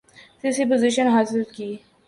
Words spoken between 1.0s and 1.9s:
حاصل کی